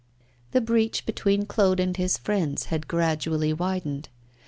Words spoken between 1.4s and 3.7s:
Claude and his old friends had gradually